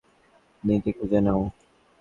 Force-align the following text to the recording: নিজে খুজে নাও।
নিজে 0.63 0.91
খুজে 0.97 1.19
নাও। 1.25 1.41